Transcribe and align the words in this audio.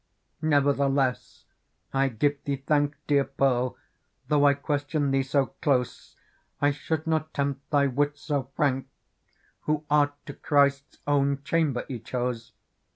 Digitized 0.01 0.41
by 0.41 0.47
Google 0.47 0.49
PEARL 0.49 0.73
39" 0.73 0.89
Never 0.89 0.89
the 0.89 0.95
less 0.95 1.45
I 1.93 2.07
give 2.09 2.43
thee 2.43 2.55
thank, 2.55 2.95
Dear 3.05 3.23
Pearl, 3.23 3.77
though 4.29 4.47
I 4.47 4.53
question 4.55 5.11
thee 5.11 5.21
so 5.21 5.45
close. 5.61 6.15
I 6.59 6.71
should 6.71 7.05
not 7.05 7.35
tempt 7.35 7.69
thy 7.69 7.85
wit 7.85 8.17
so 8.17 8.49
frank. 8.55 8.87
Who 9.65 9.85
art 9.91 10.15
to 10.25 10.33
Christ's 10.33 10.97
own 11.05 11.43
chamber 11.43 11.85
y 11.87 11.99
chose. 12.03 12.53